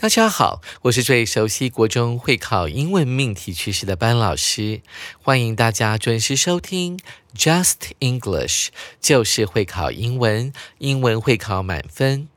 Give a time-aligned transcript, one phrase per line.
[0.00, 4.80] 大家好，我是最熟悉国中会考英文命题趋势的班老师，
[5.20, 7.00] 欢迎大家准时收听
[7.36, 8.68] Just English，
[9.00, 12.28] 就是会考英文，英文会考满分。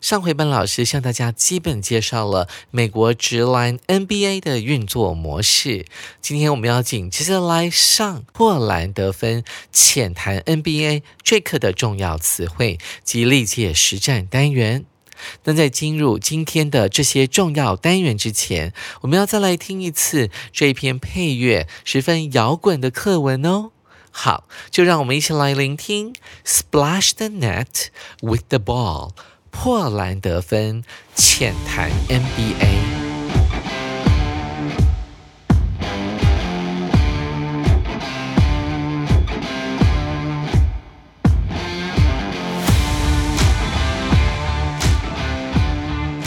[0.00, 5.86] 上回班老师向大家基本介绍了美国直篮 NBA 的运作模式，
[6.20, 14.86] 今天我们要紧接着来上破篮得分，浅谈 NBA 这课的重要词汇及历届实战单元。
[15.44, 23.70] 那在进入今天的这些重要单元之前，我们要再来听一次这篇配乐十分摇滚的课文哦。
[24.10, 26.14] 好，就让我们一起来聆听
[26.44, 27.88] Splash the net
[28.20, 29.10] with the ball，
[29.50, 30.84] 破篮得分，
[31.16, 33.03] 浅谈 NBA。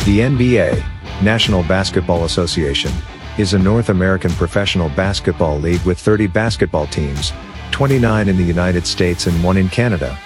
[0.08, 2.94] The NBA, National Basketball Association,
[3.38, 7.34] is a North American professional basketball league with 30 basketball teams,
[7.72, 10.18] 29 in the United States and 1 in Canada.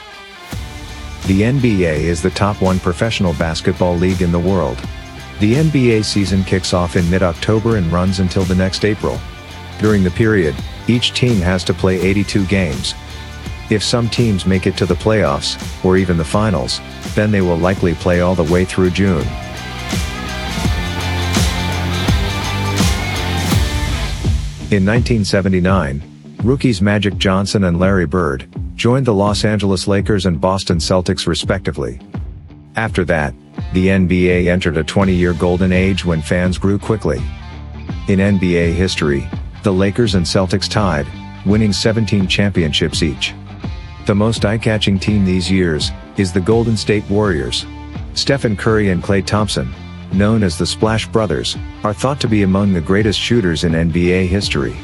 [1.26, 4.78] The NBA is the top one professional basketball league in the world.
[5.40, 9.20] The NBA season kicks off in mid-October and runs until the next April.
[9.80, 10.54] During the period,
[10.88, 12.94] each team has to play 82 games.
[13.72, 16.80] If some teams make it to the playoffs, or even the finals,
[17.16, 19.26] then they will likely play all the way through June.
[24.72, 26.02] In 1979,
[26.46, 32.00] rookies Magic Johnson and Larry Bird joined the Los Angeles Lakers and Boston Celtics respectively.
[32.78, 33.34] After that,
[33.74, 37.18] the NBA entered a 20-year golden age when fans grew quickly.
[38.08, 39.28] In NBA history,
[39.64, 41.06] the Lakers and Celtics tied,
[41.46, 43.34] winning 17 championships each.
[44.06, 47.66] The most eye-catching team these years is the Golden State Warriors.
[48.14, 49.70] Stephen Curry and Klay Thompson,
[50.13, 54.29] known as the Splash Brothers, are thought to be among the greatest shooters in NBA
[54.29, 54.75] history.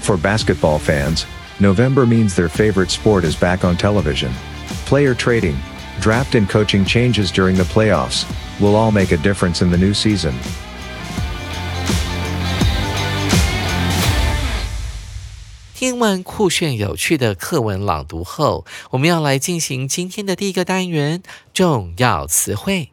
[0.00, 1.26] For basketball fans,
[1.58, 4.32] November means their favorite sport is back on television.
[4.86, 5.56] Player trading,
[6.00, 8.24] draft and coaching changes during the playoffs,
[8.60, 10.34] will all make a difference in the new season.
[15.74, 21.22] 听完酷炫有趣的课文朗读后，我们要来进行今天的第一个单元——
[21.54, 22.90] 重要词汇。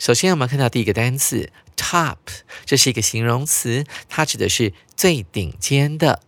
[0.00, 2.16] 首先，我们看到第一个单词 top，
[2.64, 6.22] 这是一个形容词，它指的是最顶尖的。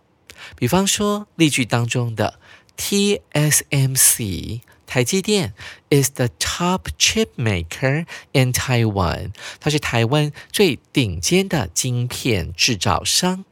[0.55, 2.39] 比方说，例句当中的
[2.77, 5.55] TSMC 台积电
[5.89, 13.43] is the top chip maker in Taiwan，它是台湾最顶尖的晶片制造商。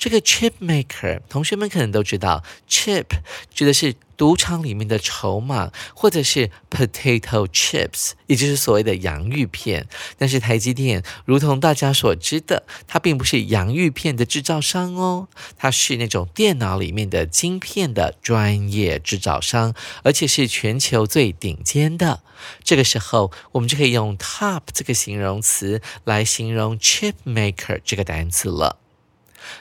[0.00, 3.04] 这个 chip maker，同学们可能都知道，chip
[3.54, 9.86] 指的是赌场里面的筹码，或者是 potato chips，也就是所谓的洋芋片。
[10.16, 15.28] 但是台积电，如同大家所知的，它并不是洋芋片的制造商哦，
[15.58, 22.22] 它是那种电脑里面的晶片的专业制造商，而且是全球最顶尖的。
[22.64, 28.78] 这个时候，我们就可以用 top 这个形容词来形容 chip maker 这个单词了。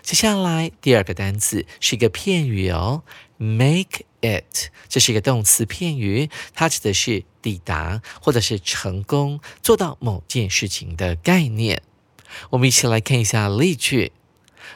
[0.01, 3.03] 接下来第二个单词是一个片语哦
[3.37, 11.81] ，make it，这是一个动词片语，它指的是抵达或者是成功做到某件事情的概念。
[12.51, 14.11] 我们一起来看一下例句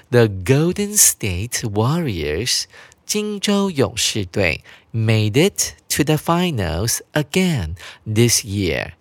[0.09, 2.63] ：The Golden State Warriors，
[3.05, 7.75] 金州勇士队，made it to the finals again
[8.05, 8.93] this year。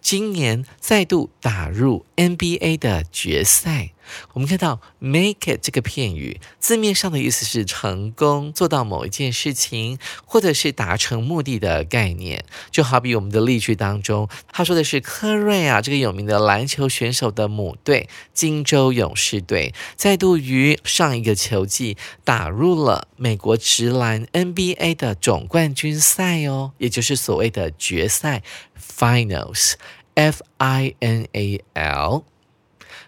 [0.00, 3.92] 今年再度打入 NBA 的决赛。
[4.32, 12.44] 我们看到 “make it” 这个片语，字面上的意思是成功做到某一件事情，或者是达成目的的概念。
[12.70, 28.42] 就好比我们的例句当中，他说的是科瑞啊，这个有名的篮球选手的母队金州勇士队，再度于上一个球季打入了美国直篮 NBA 的总冠军赛哦，也就是所谓的决赛
[28.78, 32.24] （Finals），F I N A L。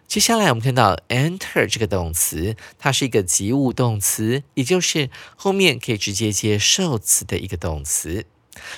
[0.06, 8.26] 接下来我们看到 enter 这个动词，它是一个及物动词，也就是后面可以直接接受词的一个动词。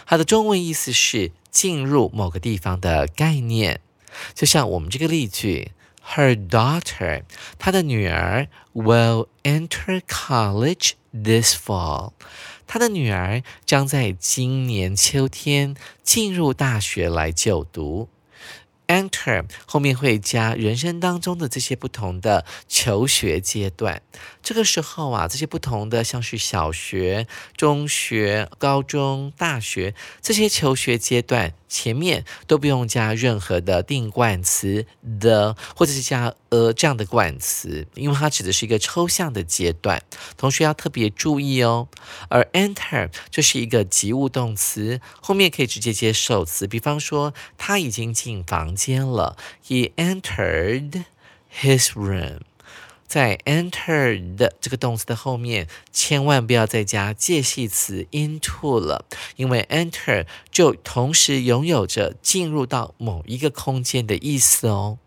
[0.06, 3.80] 它的中文意思是进入某个地方的概念。
[4.32, 5.72] 就像我们这个例句
[6.14, 7.24] ，Her daughter，
[7.58, 12.12] 她的女儿 will enter college this fall。
[12.66, 15.74] 她的女儿将在今年秋天
[16.04, 18.08] 进入大学来就读。
[18.86, 24.02] Enter 后面会加人生当中的这些不同的求学阶段。
[24.42, 27.26] 这个时候啊，这些不同的像是小学、
[27.56, 31.54] 中学、高中、大学这些求学阶段。
[31.74, 34.86] 前面都不用加任何的定冠词
[35.18, 40.00] the 或者是加 a 这样的冠词，因为它指的是一个抽象的阶段，
[40.36, 41.88] 同学要特别注意哦。
[42.28, 49.36] 而 enter 就是一个及物动词，后面可以直接接受词，比方说他已经进房间了
[49.66, 51.02] ，he entered
[51.52, 52.38] his room。
[53.06, 59.04] 在 enter 的这个动词的后面，千万不要再加介系词 into 了，
[59.36, 64.98] 因为 enter 就同时拥有着进入到某一个空间的意思哦。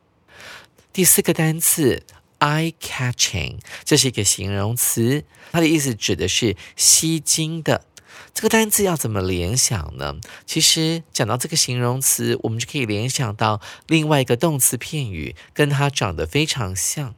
[0.94, 2.04] 第四个单词
[2.40, 7.84] eye catching，这是一个形容词，它的意思指的是吸睛的。
[8.34, 10.16] 这个单词要怎么联想呢？
[10.46, 17.16] 其实讲到这个形容词，我们就可以联想到另外一个动词片语，跟它长得非常像。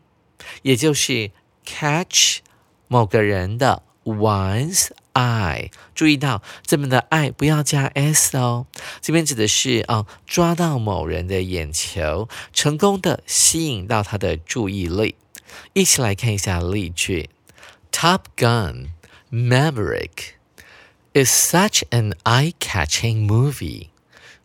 [0.61, 1.31] 也就是
[1.65, 2.39] catch
[2.87, 8.65] 某个人的 one's eye，注意到这边的 eye 不要加 s 哦，
[9.01, 15.15] 这边指的是啊抓到某人的眼球，成功的吸引到他的注意力。
[15.73, 17.29] 一起来看一下例句
[17.91, 18.89] ：Top Gun
[19.31, 20.33] Maverick
[21.13, 23.87] is such an eye-catching movie。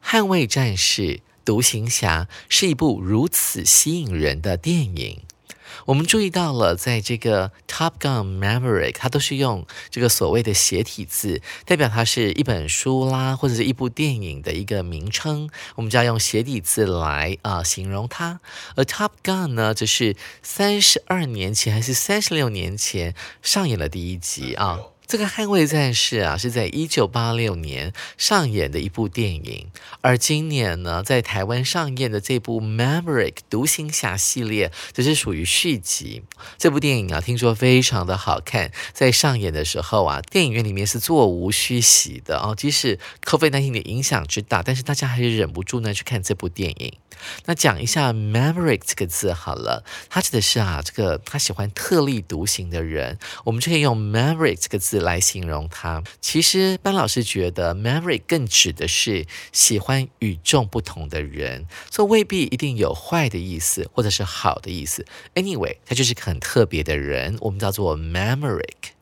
[0.02, 5.22] 捍卫战士独行侠是一部如此吸引人的电影。
[5.86, 15.48] 我们注意到了，在这个 Top Gun Maverick，它都是用这个所谓的斜体字，代表它是一本书啦，或者是一部电影的一个名称。
[15.74, 18.40] 我们就要用斜体字来啊形容它。
[18.76, 24.80] 而 Top Gun 呢，就是三十二年前还是三十六年前上演了第一集啊。
[25.06, 29.68] 这个《捍卫战士》啊，是在一九八六年上演的一部电影，
[30.00, 36.22] 而今年呢，在台湾上演的这部《Maverick 独行侠》系列，则是属于续集。
[36.58, 42.54] 这部电影啊，听说非常的好看，在上演的时候啊，电影院里面是座无虚席的哦。
[42.56, 46.92] 即使 COVID-19 的影响之大，但是大家还是忍不住呢去看这部电影。
[47.46, 56.02] 那讲一下 Maverick 这个字好了，它指的是啊，这个他喜欢特立独行的人，我们就可以用 Maverick 这个字来形容他。
[56.20, 65.04] 其实班老师觉得 Maverick 更指的是喜欢与众不同的人，所以未必一定有坏的意思或者是好的意思。
[65.34, 68.92] Anyway，他就是很特别的人，我们叫做 Maverick。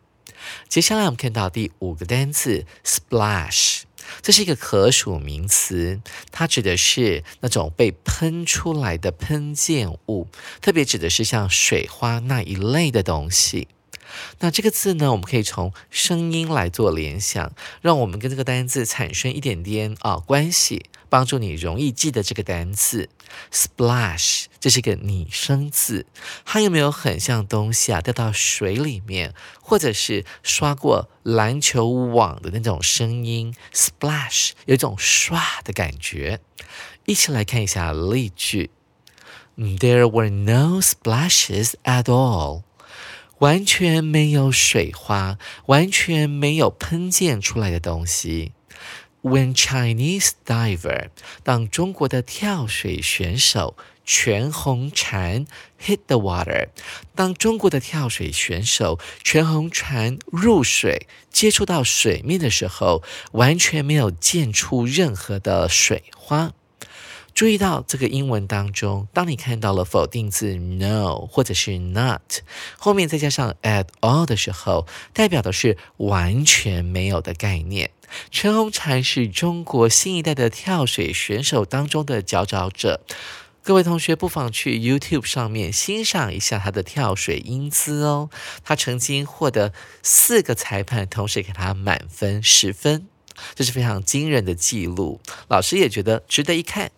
[0.69, 3.83] 接下来我们看到第五个单词 Splash。
[4.21, 6.01] 这是一个可数名词，
[6.31, 10.27] 它指的是那种被喷出来的喷溅物，
[10.61, 13.69] 特别指的是像水花那一类的东西。
[14.41, 23.09] 那这个字呢，我们可以从声音来做联想，让我们跟这个单字产生一点点啊关系，帮助你容易记得这个单词。
[23.51, 26.05] Splash，这是一个拟声字，
[26.45, 36.41] 它有没有很像东西啊掉到水里面，或者是刷过篮球网的那种声音？Splash 有一种刷的感觉。
[37.07, 38.71] 一起来看一下例句
[39.57, 42.63] ：There were no splashes at all。
[43.43, 48.53] 完全没有水花，完全没有喷溅出来的东西。
[49.21, 51.09] When Chinese diver，
[51.43, 55.47] 当中国的跳水选手全红婵
[55.85, 56.69] hit the water，
[57.17, 66.53] 当中国的跳水选手全红婵入水接触到水面的时候，完全没有溅出任何的水花。
[67.35, 72.21] 注意到这个英文当中，当你看到了否定字 no 或者是 not
[72.79, 77.91] 后面再加上 at all 的时候，代表的是完全没有的概念。
[78.31, 83.01] 陈红婵是中国新一代的跳水选手当中的佼佼者，
[83.63, 88.29] 各位同学不妨去 YouTube 上面欣赏一下她的跳水英姿哦。
[88.63, 89.73] 她曾经获得
[90.03, 93.09] 四个裁判同时给她满分十分，
[93.55, 95.21] 这是非常惊人的记录。
[95.49, 96.93] 老师也觉得值得一看。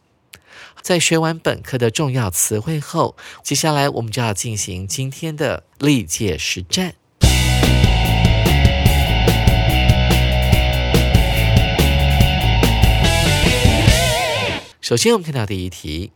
[0.84, 6.94] 在学完本课的重要词汇后，接下来我们就要进行今天的历届实战。
[14.82, 16.12] 首先，我们看到第一题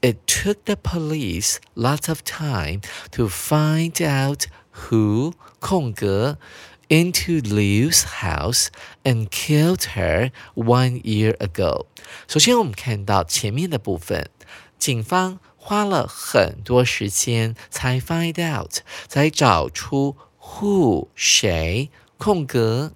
[0.00, 6.38] It took the police lots of time to find out who 空格
[6.88, 8.68] into Liu's house
[9.04, 11.86] and killed her one year ago。
[12.26, 14.28] 首先，我们看到前面的部分，
[14.78, 22.92] 警方花了很多时间才 find out，才找出 who 谁空格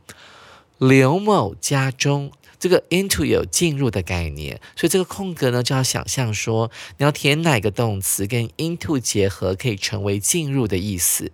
[0.78, 2.32] 刘某家中。
[2.58, 11.32] 这个 into 有进入的概念，所以这个空格呢就要想象说，你要填哪个动词跟 into 结合，可以成为进入的意思。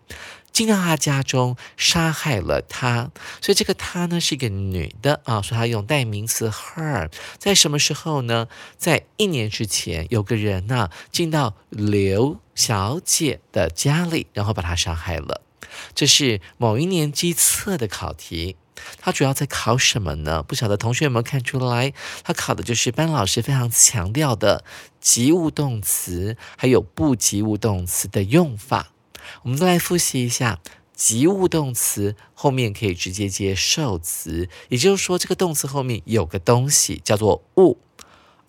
[0.59, 7.09] 进到他家中，杀害了他，所以这个他呢是一个女的啊，所以他用代名词 her。
[7.39, 8.49] 在什么时候呢？
[8.77, 15.43] 在一年之前，有个人呢进到刘小姐的家里，然后把她杀害了。
[15.95, 18.57] 这是某一年机测的考题。
[18.99, 20.43] 它主要在考什么呢？
[20.43, 21.93] 不晓得同学有没有看出来？
[22.25, 24.65] 它考的就是班老师非常强调的
[25.01, 28.89] 及物动词，还有不及物动词的用法。
[29.43, 30.61] 我们再来复习一下，
[30.95, 37.79] 及物动词后面可以直接接受词，也就是说，这个动词后面有个东西叫做物。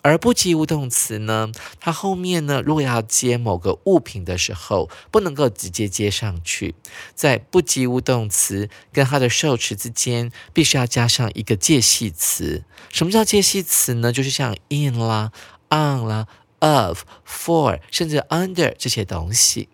[0.01, 6.73] 而不及物动词呢，它后面呢，如果要接某个物品的时候，不能够直接接上去，
[7.13, 12.63] 在不及物动词跟它的受词之间，必须要加上一个介系词。
[12.89, 14.13] 什么叫介系词呢？
[14.13, 15.33] 就是像 in 啦、
[15.69, 16.27] on 啦、
[16.59, 19.67] of、for，甚至 under 这些东西。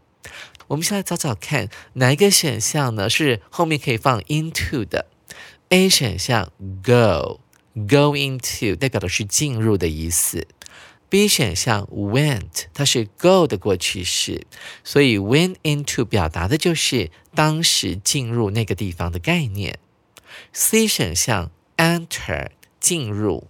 [0.68, 5.08] 我们先来找找看，哪一个选项呢是后面可以放 into 的
[5.70, 6.52] ？A 选项
[6.84, 7.42] go。
[7.76, 10.48] Go into 代表的是进入的意思。
[11.10, 14.48] B 选项 went 它是 go 的过去式，
[14.82, 19.78] 所以 went into 表达的就是当时进入那个地方的概念。
[20.54, 22.48] C 选项 enter
[22.80, 23.50] 进入。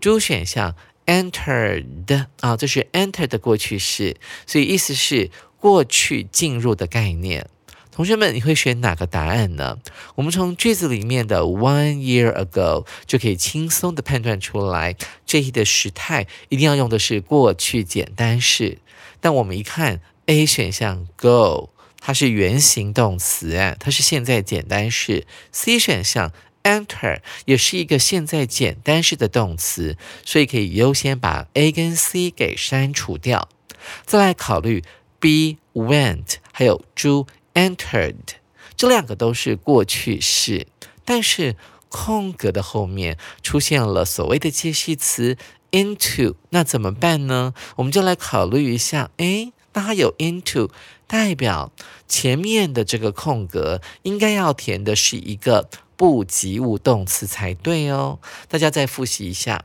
[0.00, 4.16] D 选项 entered 啊，这是 enter 的过去式，
[4.46, 7.48] 所以意思是过去进入的概念。
[7.90, 9.78] 同学们，你会选哪个答案呢？
[10.16, 14.94] 我们从句子里面的 one year ago 就可以轻松的判断出来，
[15.24, 18.76] 这一的时态一定要用的是过去简单式。
[19.18, 25.26] 但我们一看 A 选项 go，它是原形动词啊，它是现在简单式。
[25.50, 26.32] C 选项
[26.64, 33.48] enter 也是一个现在简单式的动词，所以可以优先把 A 跟 C 给删除掉。
[34.04, 34.84] 再来考虑
[35.20, 37.26] B went，还有猪。
[37.56, 38.14] entered
[38.76, 40.66] 这两个都是过去式，
[41.06, 41.56] 但是
[41.88, 45.38] 空格的后面出现了所谓的介系词
[45.70, 47.54] into，那怎么办呢？
[47.76, 50.68] 我们就来考虑一下，诶，那它有 into，
[51.06, 51.72] 代表
[52.06, 58.18] 前面的这个空格应该要填的是一个不及物动词才对哦。
[58.48, 59.64] 大家再复习一下，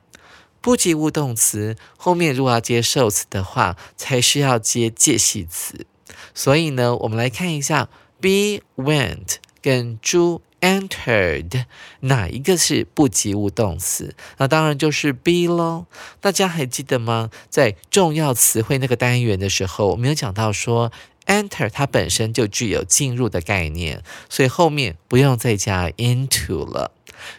[0.62, 5.86] 不及物动词后面如果要接受词的话，才需要接介系词。
[6.34, 7.89] 所以呢，我们来看一下
[8.22, 11.65] ，be went 跟 do entered
[12.01, 14.15] 哪一个是不及物动词？
[14.38, 15.88] 那当然就是 be 喽。
[16.20, 17.32] 大家还记得吗？
[17.50, 20.91] 在重要词汇那个单元的时候，我们有讲到说
[21.25, 26.91] ，enter 它本身就具有进入的概念，所以后面不用再加 into 了。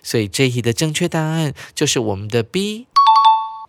[0.02, 2.86] 所以这一题的正确答案就是我们的 be。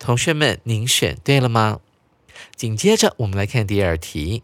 [0.00, 1.80] 同学们，您选对了吗？
[2.56, 4.42] 紧接着我们来看第二题。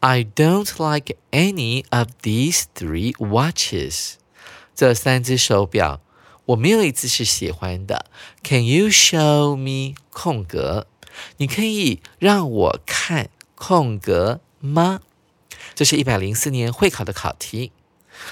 [0.00, 4.14] I don't like any of these three watches。
[4.74, 6.00] 这三只手表，
[6.46, 8.06] 我没有一只是喜欢的。
[8.42, 10.86] Can you show me 空格？
[11.38, 15.00] 你可以让我看空格吗？
[15.74, 17.72] 这是一百零四年会考的考题。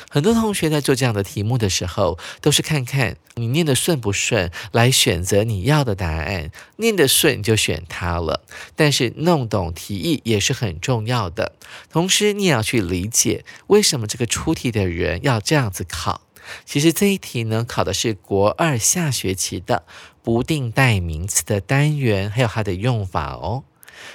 [0.09, 6.51] 很多同学在做这样的题目的时候，都是看看你念的顺不顺，来选择你要的答案。
[6.77, 8.43] 念得顺就选它了，
[8.75, 11.53] 但是弄懂题意也是很重要的。
[11.91, 16.23] 同时，你也要去理解为什么这个出题的人要这样子考。
[16.65, 19.85] 其实这一题呢，考的是国二下学期的
[20.23, 23.65] 不定代名词的单元，还有它的用法哦。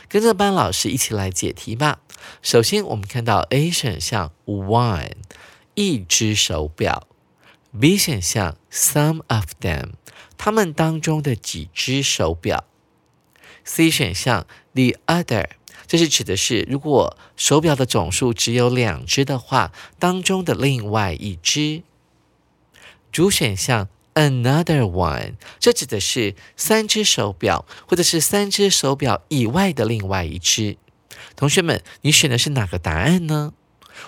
[0.09, 1.99] 跟着班老师一起来解题吧。
[2.41, 5.11] 首先，我们看到 A 选项 one。
[5.75, 7.07] 一只手表
[7.79, 9.91] ，B 选项 some of them，
[10.37, 12.63] 他们当中的几只手表
[13.63, 15.49] ，C 选项 the other，
[15.85, 21.83] 这是指的是如果手表的总数只有两只的话，当中的另外一只。
[23.11, 30.77] 主选项 another one，这指的是三只手表或者是三只手表以外的另外一只。
[31.35, 33.53] 同学们，你选的是哪个答案呢？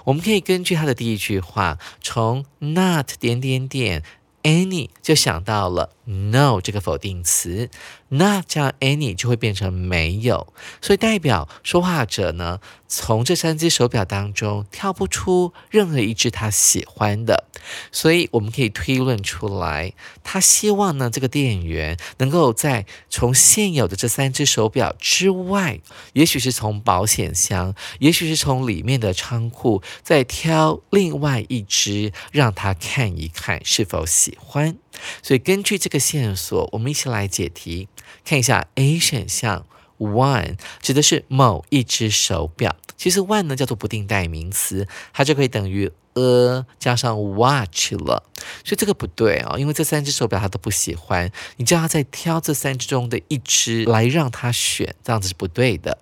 [0.06, 4.04] 我们可以根据他的第一句话，从 not 点点点
[4.44, 7.70] any 就想到了 no 这个否定词
[8.10, 17.44] ，not 加 any 就会变成没有，所以代表说话者呢，从这三只手表当中挑不出任何一只他喜欢的，
[17.92, 25.82] 所以我们可以推论出来，他希望呢这个店员能够在从现有的这三只手表之外，
[26.14, 34.78] 也许是从保险箱，也许是从里面的仓库，再挑另外一只让他看一看是否喜欢。
[35.22, 37.88] 所以根据这个线索，我们一起来解题，
[38.26, 39.66] 看一下 A 选项
[39.98, 48.24] one 指的是某一只手表，其实 one 呢叫做不定代名词，它就可以等于 a 加上 watch 了，
[48.64, 56.00] 所以这个不对啊，因为这三只手表他都不喜欢，你叫他再挑这三只中的一只来让他选，这样子是不对的。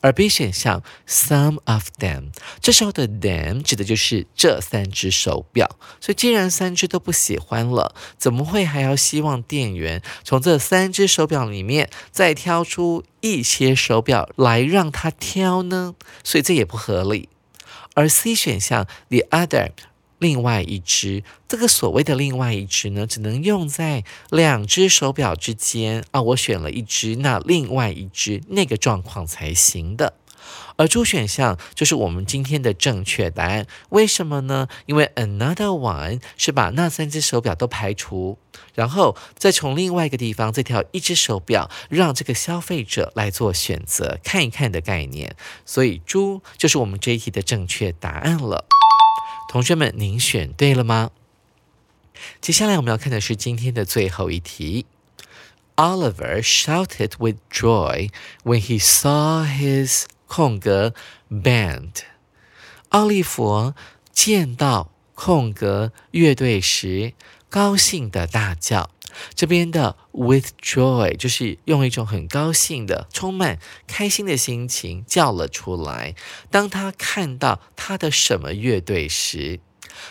[0.00, 5.76] 而 B 选项 some of them，这时候的 them 指的就是这三只手表。
[6.00, 15.94] 所以既然三只都不喜欢了，怎么会还要希望店员从这三只手表里面再挑出一些手表来让他挑呢？
[16.24, 17.28] 所以这也不合理。
[17.94, 19.70] 而 C 选项 the other。
[20.18, 26.20] 另外一只，这个所谓的另外一只呢，只能用在两只手表之间啊。
[26.20, 30.12] 我选了一只，那另外一只那个状况才行的。
[30.80, 33.66] 而 D 选项就是我们今天的正确答案。
[33.90, 34.66] 为什么呢？
[34.86, 38.38] 因为 another one 是把那三只手表都排除，
[38.74, 45.36] 然后再从另外一个地方再挑一只手表，让这个消费者来做选择，看一看的概念。
[45.66, 48.64] 所以猪就是我们这一题的正确答案了。
[49.50, 51.10] 同学们，您选对了吗？
[52.40, 54.86] 接下来我们要看的是今天的最后一题。
[55.76, 58.08] Oliver shouted with joy
[58.44, 60.94] when he saw his 空格
[61.28, 61.90] band。
[62.90, 63.74] 奥利弗
[64.12, 67.14] 见到空格乐队时，
[67.48, 68.90] 高兴的大叫。
[69.34, 73.58] 这边的 with joy 就是用一种很高兴的、充满
[73.88, 76.14] 开心的心情叫了出来。
[76.48, 79.58] 当他看到他的什么乐队时，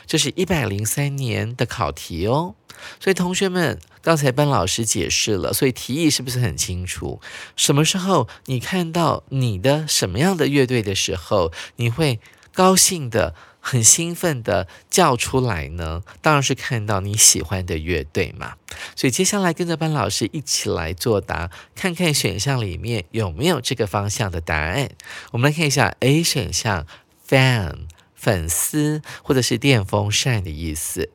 [0.05, 2.55] 这是一百零三年的考题哦。
[2.99, 7.19] 所以同学们，刚才班老师解释了，所以题意是不是很清楚？
[7.55, 12.19] 什么时候你看到你的什么样的乐队的时候，你会
[12.53, 13.35] 高兴的？
[13.61, 18.53] 很兴奋的叫出来呢，当然是看到你喜欢的乐队嘛。
[18.95, 24.91] 所以接下来跟着班老师一起来作答，看看选项里面有没有这个方向的答案。
[25.31, 26.87] 我们来看一下 A 选项
[27.27, 27.79] ，fan
[28.15, 31.09] 粉丝或者是电风扇的意思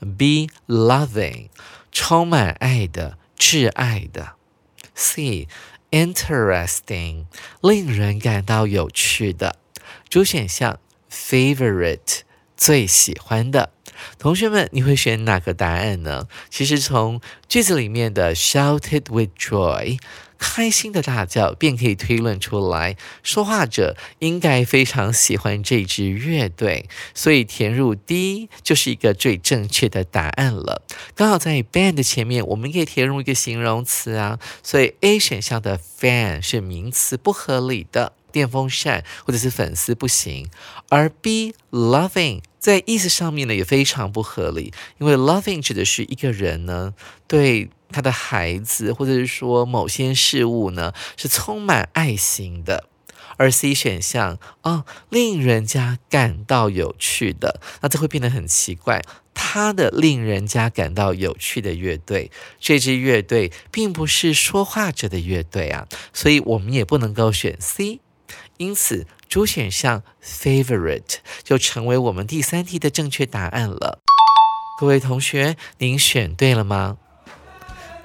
[0.00, 1.48] be loving
[1.92, 4.32] 充满爱的、挚爱的
[4.96, 5.48] ；C
[5.90, 7.26] interesting
[7.60, 9.58] 令人感到有趣的。
[10.08, 10.78] 主选项。
[11.08, 12.20] Favorite
[12.56, 13.72] 最喜欢的
[14.18, 16.28] 同学们，你会选哪个答案呢？
[16.50, 19.98] 其实从句子里面的 shouted with joy
[20.38, 30.82] 开心的大叫，便可以推论出来，说话者应该非常喜欢这支乐队，所以填入 D 就是一个最正确的答案了。
[31.14, 38.12] 刚好在 band 前面，我们可以填入一个形容词啊，所以 A 选项的 fan 是名词，不合理的。
[38.32, 40.50] 电风扇或者是粉丝不行，
[40.90, 46.94] 而 B loving 在意思上面呢也非常不合理，因为 loving 指的是一个人呢
[47.28, 52.88] 对他的孩子或者是说某些事物呢是充满爱心的，
[53.36, 59.00] 而 C 选项啊令人家感到有趣的，那这会变得很奇怪，
[59.32, 68.00] 他的令人家感到有趣的乐队，这支乐队并不是说话者的乐队啊，所以我们也不能够选 C。
[68.56, 74.00] 因此，主选项 favorite 就成为我们第三题的正确答案了。
[74.78, 76.96] 各位同学，您选对了吗？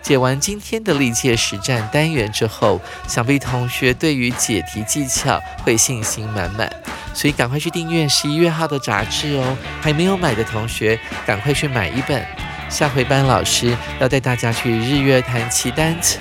[0.02, 6.68] 解完今天的历届实战单元之后，想必同学对于解题技巧会信心满满，
[7.14, 9.56] 所以赶快去订阅十一月号的杂志哦。
[9.80, 12.26] 还没有买的同学，赶快去买一本。
[12.68, 16.18] 下回班老师要带大家去日月潭骑单车。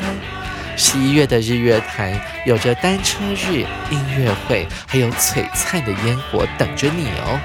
[0.83, 2.11] 十一月的日月潭
[2.47, 7.38] 有着单车日、音乐会，还有璀璨的烟火等着你哦！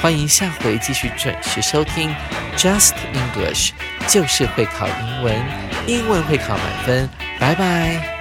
[0.00, 2.10] 欢迎下回继续准时收听
[2.56, 3.72] Just English，
[4.08, 5.36] 就是会考英文，
[5.86, 8.17] 英文会考满分，拜拜。